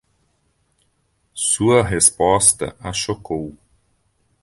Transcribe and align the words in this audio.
Sua 1.35 1.83
resposta 1.87 2.75
a 2.79 2.91
chocou 2.91 3.55